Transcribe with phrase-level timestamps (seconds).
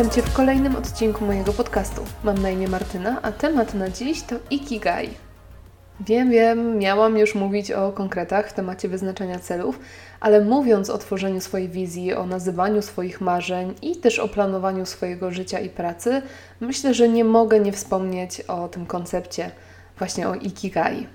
[0.00, 2.04] Witam Cię w kolejnym odcinku mojego podcastu.
[2.24, 5.08] Mam na imię Martyna, a temat na dziś to Ikigai.
[6.00, 9.78] Wiem, wiem, miałam już mówić o konkretach w temacie wyznaczania celów,
[10.20, 15.30] ale mówiąc o tworzeniu swojej wizji, o nazywaniu swoich marzeń i też o planowaniu swojego
[15.30, 16.22] życia i pracy,
[16.60, 19.50] myślę, że nie mogę nie wspomnieć o tym koncepcie,
[19.98, 21.06] właśnie o Ikigai.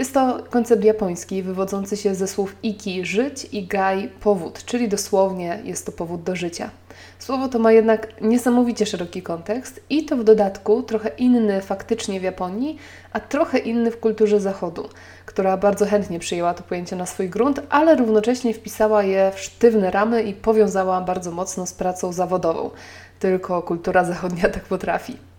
[0.00, 5.60] Jest to koncept japoński wywodzący się ze słów iki żyć i gai powód, czyli dosłownie
[5.64, 6.70] jest to powód do życia.
[7.18, 12.22] Słowo to ma jednak niesamowicie szeroki kontekst i to w dodatku trochę inny faktycznie w
[12.22, 12.78] Japonii,
[13.12, 14.88] a trochę inny w kulturze zachodu,
[15.26, 19.90] która bardzo chętnie przyjęła to pojęcie na swój grunt, ale równocześnie wpisała je w sztywne
[19.90, 22.70] ramy i powiązała bardzo mocno z pracą zawodową.
[23.18, 25.29] Tylko kultura zachodnia tak potrafi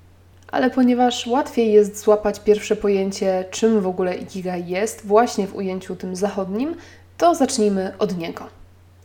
[0.52, 5.96] ale ponieważ łatwiej jest złapać pierwsze pojęcie, czym w ogóle Ikigai jest, właśnie w ujęciu
[5.96, 6.76] tym zachodnim,
[7.18, 8.61] to zacznijmy od niego.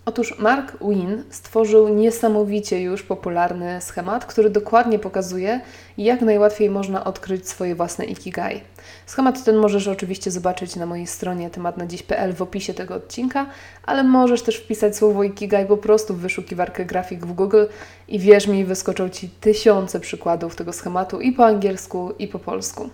[0.09, 5.61] Otóż Mark Wynn stworzył niesamowicie już popularny schemat, który dokładnie pokazuje,
[5.99, 8.61] jak najłatwiej można odkryć swoje własne ikigai.
[9.07, 13.47] Schemat ten możesz oczywiście zobaczyć na mojej stronie tematnadziś.pl w opisie tego odcinka,
[13.83, 17.65] ale możesz też wpisać słowo ikigai po prostu w wyszukiwarkę grafik w Google
[18.09, 22.91] i wierz mi, wyskoczą Ci tysiące przykładów tego schematu i po angielsku, i po polsku.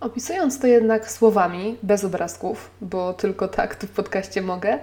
[0.00, 4.78] Opisując to jednak słowami, bez obrazków, bo tylko tak tu w podcaście mogę,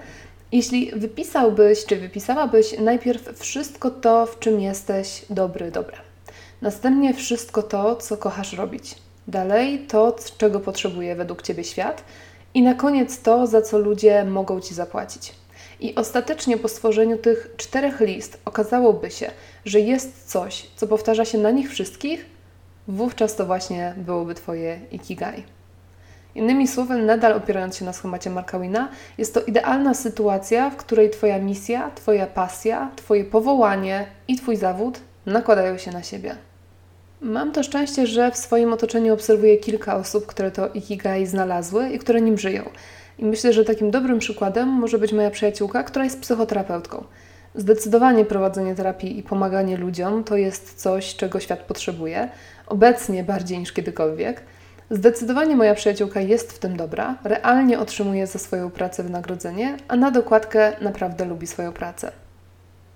[0.52, 5.98] jeśli wypisałbyś, czy wypisałabyś najpierw wszystko to, w czym jesteś dobry, dobra.
[6.62, 8.96] Następnie wszystko to, co kochasz robić.
[9.28, 12.04] Dalej to, czego potrzebuje według Ciebie świat.
[12.54, 15.34] I na koniec to, za co ludzie mogą Ci zapłacić.
[15.80, 19.32] I ostatecznie po stworzeniu tych czterech list okazałoby się,
[19.66, 22.26] że jest coś, co powtarza się na nich wszystkich,
[22.88, 25.44] wówczas to właśnie byłoby Twoje ikigai.
[26.36, 31.40] Innymi słowy, nadal opierając się na schemacie Markawina, jest to idealna sytuacja, w której Twoja
[31.40, 36.36] misja, Twoja pasja, Twoje powołanie i Twój zawód nakładają się na siebie.
[37.22, 42.00] Mam to szczęście, że w swoim otoczeniu obserwuję kilka osób, które to Ikigai znalazły i
[42.00, 42.70] które nim żyją.
[43.20, 47.04] I myślę, że takim dobrym przykładem może być moja przyjaciółka, która jest psychoterapeutką.
[47.56, 52.30] Zdecydowanie prowadzenie terapii i pomaganie ludziom to jest coś, czego świat potrzebuje,
[52.68, 54.42] obecnie bardziej niż kiedykolwiek–
[54.92, 60.12] Zdecydowanie moja przyjaciółka jest w tym dobra, realnie otrzymuje za swoją pracę wynagrodzenie, a na
[60.12, 62.12] dokładkę naprawdę lubi swoją pracę.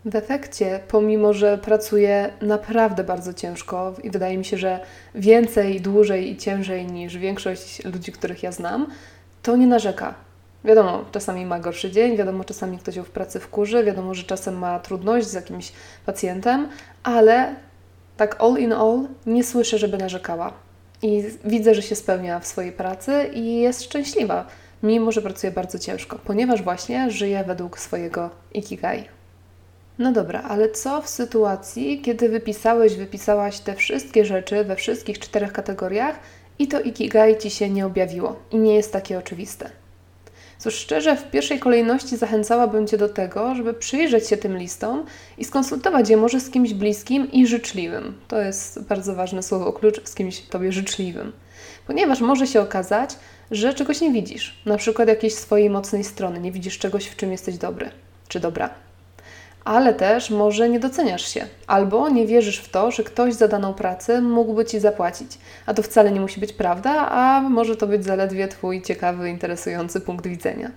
[0.05, 4.79] W efekcie, pomimo że pracuje naprawdę bardzo ciężko i wydaje mi się, że
[5.15, 8.87] więcej, dłużej i ciężej niż większość ludzi, których ja znam,
[9.43, 10.13] to nie narzeka.
[10.65, 14.57] Wiadomo, czasami ma gorszy dzień, wiadomo, czasami ktoś ją w pracy wkurzy, wiadomo, że czasem
[14.57, 15.71] ma trudność z jakimś
[16.05, 16.69] pacjentem,
[17.03, 17.55] ale
[18.17, 20.64] tak all in all nie słyszę, żeby narzekała.
[21.01, 24.47] I widzę, że się spełnia w swojej pracy i jest szczęśliwa,
[24.83, 29.03] mimo że pracuje bardzo ciężko, ponieważ właśnie żyje według swojego ikigai.
[29.97, 35.53] No dobra, ale co w sytuacji, kiedy wypisałeś, wypisałaś te wszystkie rzeczy we wszystkich czterech
[35.53, 36.19] kategoriach
[36.59, 39.69] i to ikigai ci się nie objawiło i nie jest takie oczywiste?
[40.65, 45.05] Cóż, szczerze, w pierwszej kolejności zachęcałabym Cię do tego, żeby przyjrzeć się tym listom
[45.37, 48.13] i skonsultować je może z kimś bliskim i życzliwym.
[48.27, 51.31] To jest bardzo ważne słowo klucz, z kimś Tobie życzliwym.
[51.87, 53.15] Ponieważ może się okazać,
[53.51, 57.31] że czegoś nie widzisz, na przykład jakiejś swojej mocnej strony, nie widzisz czegoś, w czym
[57.31, 57.89] jesteś dobry
[58.27, 58.69] czy dobra
[59.65, 63.73] ale też może nie doceniasz się, albo nie wierzysz w to, że ktoś za daną
[63.73, 65.37] pracę mógłby ci zapłacić.
[65.65, 70.01] A to wcale nie musi być prawda, a może to być zaledwie Twój ciekawy, interesujący
[70.01, 70.71] punkt widzenia.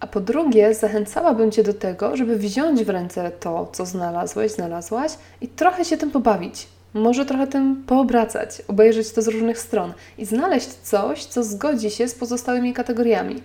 [0.00, 5.12] A po drugie, zachęcałabym Cię do tego, żeby wziąć w ręce to, co znalazłeś, znalazłaś
[5.40, 6.68] i trochę się tym pobawić.
[6.94, 12.08] Może trochę tym poobracać, obejrzeć to z różnych stron i znaleźć coś, co zgodzi się
[12.08, 13.42] z pozostałymi kategoriami.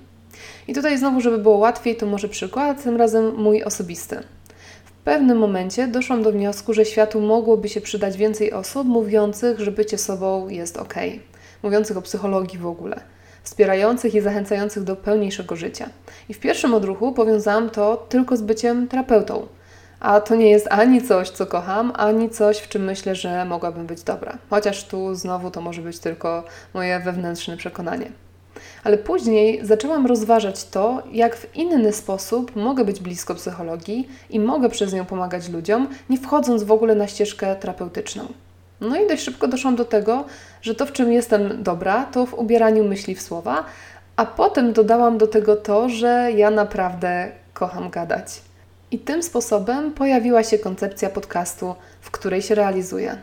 [0.68, 4.24] I tutaj znowu, żeby było łatwiej, to może przykład, tym razem mój osobisty.
[5.02, 9.72] W pewnym momencie doszłam do wniosku, że światu mogłoby się przydać więcej osób mówiących, że
[9.72, 10.94] bycie sobą jest ok,
[11.64, 13.02] mówiących o psychologii w ogóle,
[13.44, 15.90] wspierających i zachęcających do pełniejszego życia.
[16.30, 19.48] I w pierwszym odruchu powiązałam to tylko z byciem terapeutą.
[20.00, 23.88] A to nie jest ani coś, co kocham, ani coś, w czym myślę, że mogłabym
[23.88, 24.38] być dobra.
[24.50, 26.44] Chociaż tu znowu to może być tylko
[26.74, 28.12] moje wewnętrzne przekonanie.
[28.84, 34.70] Ale później zaczęłam rozważać to, jak w inny sposób mogę być blisko psychologii i mogę
[34.70, 38.28] przez nią pomagać ludziom, nie wchodząc w ogóle na ścieżkę terapeutyczną.
[38.82, 40.26] No i dość szybko doszłam do tego,
[40.62, 43.66] że to, w czym jestem dobra, to w ubieraniu myśli w słowa,
[44.16, 48.42] a potem dodałam do tego to, że ja naprawdę kocham gadać.
[48.92, 53.18] I tym sposobem pojawiła się koncepcja podcastu, w której się realizuję.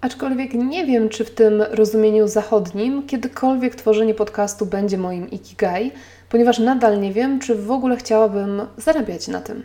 [0.00, 5.92] Aczkolwiek nie wiem, czy w tym rozumieniu zachodnim kiedykolwiek tworzenie podcastu będzie moim ikigai,
[6.28, 9.62] ponieważ nadal nie wiem, czy w ogóle chciałabym zarabiać na tym.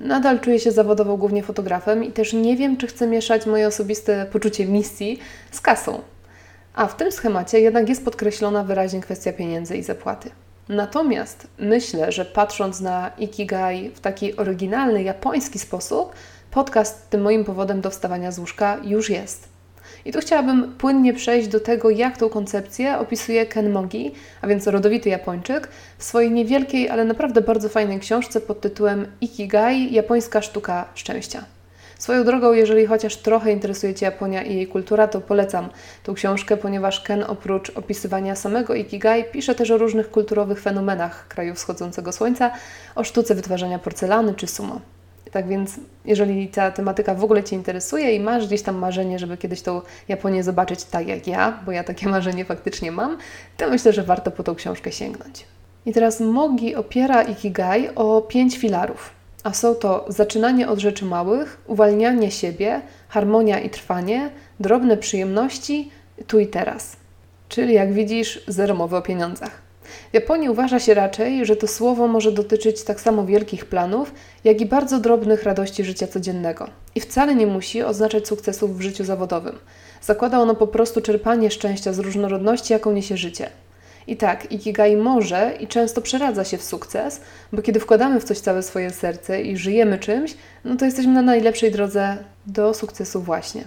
[0.00, 4.26] Nadal czuję się zawodowo głównie fotografem i też nie wiem, czy chcę mieszać moje osobiste
[4.32, 5.18] poczucie misji
[5.50, 6.00] z kasą.
[6.74, 10.30] A w tym schemacie jednak jest podkreślona wyraźnie kwestia pieniędzy i zapłaty.
[10.68, 16.12] Natomiast myślę, że patrząc na Ikigai w taki oryginalny, japoński sposób,
[16.50, 19.59] podcast tym moim powodem do wstawania z łóżka już jest.
[20.04, 24.66] I tu chciałabym płynnie przejść do tego, jak tą koncepcję opisuje Ken Mogi, a więc
[24.66, 30.88] rodowity Japończyk, w swojej niewielkiej, ale naprawdę bardzo fajnej książce pod tytułem Ikigai Japońska sztuka
[30.94, 31.44] szczęścia.
[31.98, 35.68] Swoją drogą, jeżeli chociaż trochę interesuje Cię Japonia i jej kultura, to polecam
[36.02, 41.54] tą książkę, ponieważ Ken oprócz opisywania samego Ikigai pisze też o różnych kulturowych fenomenach kraju
[41.54, 42.50] wschodzącego słońca,
[42.94, 44.80] o sztuce wytwarzania porcelany czy sumo.
[45.30, 49.36] Tak więc, jeżeli ta tematyka w ogóle Cię interesuje i masz gdzieś tam marzenie, żeby
[49.36, 53.18] kiedyś tą Japonię zobaczyć tak jak ja, bo ja takie marzenie faktycznie mam,
[53.56, 55.44] to myślę, że warto po tą książkę sięgnąć.
[55.86, 59.10] I teraz Mogi opiera Ikigai o pięć filarów,
[59.44, 64.30] a są to zaczynanie od rzeczy małych, uwalnianie siebie, harmonia i trwanie,
[64.60, 65.90] drobne przyjemności,
[66.26, 66.96] tu i teraz.
[67.48, 69.69] Czyli jak widzisz, zero mowy o pieniądzach.
[70.10, 74.14] W Japonii uważa się raczej, że to słowo może dotyczyć tak samo wielkich planów,
[74.44, 76.68] jak i bardzo drobnych radości życia codziennego.
[76.94, 79.58] I wcale nie musi oznaczać sukcesów w życiu zawodowym.
[80.02, 83.50] Zakłada ono po prostu czerpanie szczęścia z różnorodności, jaką niesie życie.
[84.06, 87.20] I tak, Ikigai może i często przeradza się w sukces,
[87.52, 90.34] bo kiedy wkładamy w coś całe swoje serce i żyjemy czymś,
[90.64, 92.16] no to jesteśmy na najlepszej drodze
[92.46, 93.64] do sukcesu właśnie.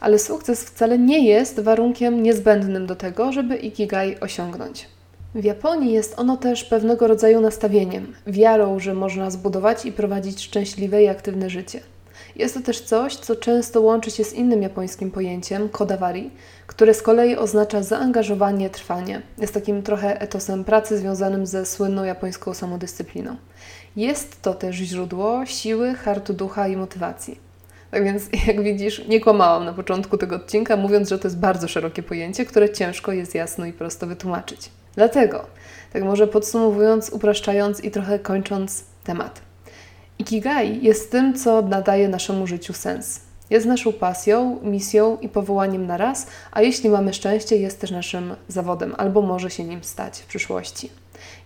[0.00, 4.93] Ale sukces wcale nie jest warunkiem niezbędnym do tego, żeby Ikigai osiągnąć.
[5.34, 11.02] W Japonii jest ono też pewnego rodzaju nastawieniem, wiarą, że można zbudować i prowadzić szczęśliwe
[11.02, 11.80] i aktywne życie.
[12.36, 16.30] Jest to też coś, co często łączy się z innym japońskim pojęciem kodawari,
[16.66, 19.22] które z kolei oznacza zaangażowanie, trwanie.
[19.38, 23.36] Jest takim trochę etosem pracy związanym ze słynną japońską samodyscypliną.
[23.96, 27.38] Jest to też źródło siły, hartu ducha i motywacji.
[27.90, 31.68] Tak więc, jak widzisz, nie kłamałam na początku tego odcinka, mówiąc, że to jest bardzo
[31.68, 34.70] szerokie pojęcie, które ciężko jest jasno i prosto wytłumaczyć.
[34.96, 35.46] Dlatego,
[35.92, 39.40] tak może podsumowując, upraszczając i trochę kończąc temat.
[40.18, 43.20] Ikigai jest tym, co nadaje naszemu życiu sens.
[43.50, 48.36] Jest naszą pasją, misją i powołaniem na raz, a jeśli mamy szczęście, jest też naszym
[48.48, 50.90] zawodem albo może się nim stać w przyszłości.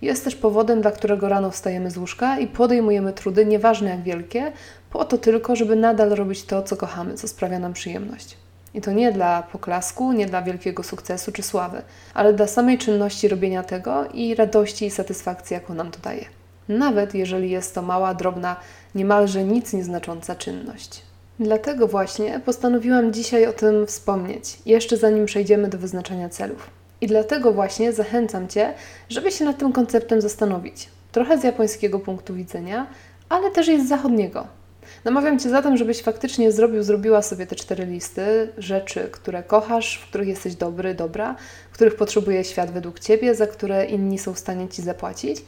[0.02, 4.52] Jest też powodem, dla którego rano wstajemy z łóżka i podejmujemy trudy, nieważne jak wielkie,
[4.90, 8.36] po to tylko, żeby nadal robić to, co kochamy, co sprawia nam przyjemność.
[8.74, 11.82] I to nie dla poklasku, nie dla wielkiego sukcesu czy sławy,
[12.14, 16.24] ale dla samej czynności robienia tego i radości i satysfakcji, jaką nam to daje.
[16.68, 18.56] Nawet jeżeli jest to mała, drobna,
[18.94, 21.02] niemalże nic nieznacząca czynność.
[21.40, 26.70] Dlatego właśnie postanowiłam dzisiaj o tym wspomnieć, jeszcze zanim przejdziemy do wyznaczania celów.
[27.00, 28.74] I dlatego właśnie zachęcam Cię,
[29.08, 30.88] żeby się nad tym konceptem zastanowić.
[31.12, 32.86] Trochę z japońskiego punktu widzenia,
[33.28, 34.46] ale też i z zachodniego,
[35.04, 40.08] Namawiam Cię zatem, żebyś faktycznie zrobił, zrobiła sobie te cztery listy rzeczy, które kochasz, w
[40.08, 41.36] których jesteś dobry, dobra,
[41.72, 45.38] których potrzebuje świat według Ciebie, za które inni są w stanie Ci zapłacić.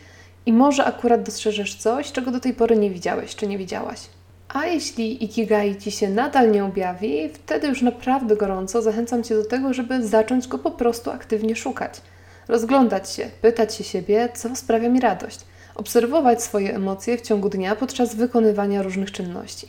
[0.47, 4.01] I może akurat dostrzeżesz coś, czego do tej pory nie widziałeś czy nie widziałaś.
[4.49, 9.45] A jeśli Ikigai Ci się nadal nie objawi, wtedy już naprawdę gorąco zachęcam Cię do
[9.45, 12.01] tego, żeby zacząć go po prostu aktywnie szukać.
[12.49, 15.41] Rozglądać się, pytać się siebie, co sprawia mi radość
[15.75, 19.69] obserwować swoje emocje w ciągu dnia podczas wykonywania różnych czynności.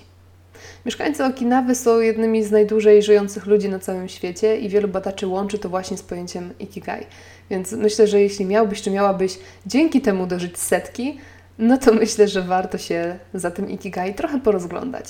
[0.86, 5.60] Mieszkańcy Okinawy są jednymi z najdłużej żyjących ludzi na całym świecie i wielu badaczy łączy
[5.60, 7.06] to właśnie z pojęciem ikigai.
[7.50, 11.20] Więc myślę, że jeśli miałbyś czy miałabyś dzięki temu dożyć setki,
[11.58, 15.06] no to myślę, że warto się za tym ikigai trochę porozglądać.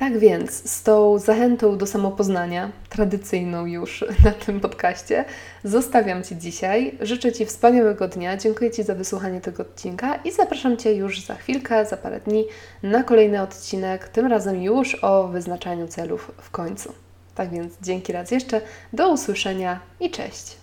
[0.00, 5.24] Tak więc, z tą zachętą do samopoznania, tradycyjną już na tym podcaście,
[5.64, 6.98] zostawiam Ci dzisiaj.
[7.00, 11.34] Życzę Ci wspaniałego dnia, dziękuję Ci za wysłuchanie tego odcinka i zapraszam Cię już za
[11.34, 12.44] chwilkę, za parę dni
[12.82, 16.92] na kolejny odcinek, tym razem już o wyznaczaniu celów w końcu.
[17.34, 18.60] Tak więc, dzięki raz jeszcze,
[18.92, 20.56] do usłyszenia i cześć!